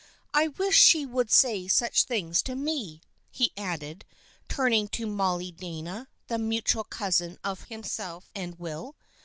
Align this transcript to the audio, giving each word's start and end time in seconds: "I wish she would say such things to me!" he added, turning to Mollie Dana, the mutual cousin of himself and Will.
"I 0.33 0.47
wish 0.47 0.75
she 0.81 1.05
would 1.05 1.29
say 1.29 1.67
such 1.67 2.05
things 2.05 2.41
to 2.41 2.55
me!" 2.55 3.03
he 3.29 3.51
added, 3.55 4.03
turning 4.49 4.87
to 4.87 5.05
Mollie 5.05 5.51
Dana, 5.51 6.07
the 6.25 6.39
mutual 6.39 6.85
cousin 6.85 7.37
of 7.43 7.65
himself 7.65 8.31
and 8.33 8.57
Will. 8.57 8.95